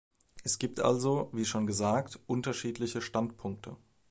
Es 0.41 0.57
gibt 0.57 0.79
also, 0.79 1.29
wie 1.31 1.45
schon 1.45 1.67
gesagt, 1.67 2.19
unterschiedliche 2.25 3.01
Standpunkte. 3.03 3.75